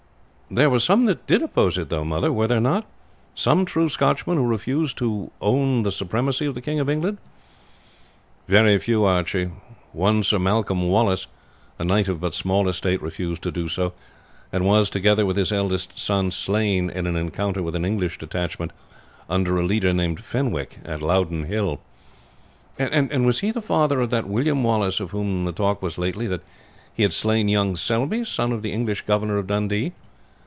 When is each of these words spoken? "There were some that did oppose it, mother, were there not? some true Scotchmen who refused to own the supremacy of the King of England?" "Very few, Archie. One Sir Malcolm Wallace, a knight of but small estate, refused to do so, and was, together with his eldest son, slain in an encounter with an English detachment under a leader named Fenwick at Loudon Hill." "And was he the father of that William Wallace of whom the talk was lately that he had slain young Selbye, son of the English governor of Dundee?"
"There 0.53 0.69
were 0.69 0.79
some 0.81 1.05
that 1.05 1.25
did 1.27 1.41
oppose 1.41 1.77
it, 1.77 1.91
mother, 1.93 2.29
were 2.29 2.45
there 2.45 2.59
not? 2.59 2.85
some 3.33 3.63
true 3.63 3.87
Scotchmen 3.87 4.35
who 4.35 4.45
refused 4.45 4.97
to 4.97 5.31
own 5.39 5.83
the 5.83 5.91
supremacy 5.91 6.45
of 6.45 6.55
the 6.55 6.61
King 6.61 6.81
of 6.81 6.89
England?" 6.89 7.19
"Very 8.49 8.77
few, 8.77 9.05
Archie. 9.05 9.51
One 9.93 10.23
Sir 10.23 10.39
Malcolm 10.39 10.89
Wallace, 10.89 11.27
a 11.79 11.85
knight 11.85 12.09
of 12.09 12.19
but 12.19 12.35
small 12.35 12.67
estate, 12.67 13.01
refused 13.01 13.43
to 13.43 13.51
do 13.51 13.69
so, 13.69 13.93
and 14.51 14.65
was, 14.65 14.89
together 14.89 15.25
with 15.25 15.37
his 15.37 15.53
eldest 15.53 15.97
son, 15.97 16.31
slain 16.31 16.89
in 16.89 17.07
an 17.07 17.15
encounter 17.15 17.63
with 17.63 17.73
an 17.75 17.85
English 17.85 18.17
detachment 18.17 18.73
under 19.29 19.57
a 19.57 19.63
leader 19.65 19.93
named 19.93 20.21
Fenwick 20.21 20.79
at 20.83 21.01
Loudon 21.01 21.45
Hill." 21.45 21.79
"And 22.77 23.25
was 23.25 23.39
he 23.39 23.51
the 23.51 23.61
father 23.61 24.01
of 24.01 24.09
that 24.09 24.27
William 24.27 24.65
Wallace 24.65 24.99
of 24.99 25.11
whom 25.11 25.45
the 25.45 25.53
talk 25.53 25.81
was 25.81 25.97
lately 25.97 26.27
that 26.27 26.43
he 26.93 27.03
had 27.03 27.13
slain 27.13 27.47
young 27.47 27.75
Selbye, 27.77 28.27
son 28.27 28.51
of 28.51 28.63
the 28.63 28.73
English 28.73 29.03
governor 29.05 29.37
of 29.37 29.47
Dundee?" 29.47 29.93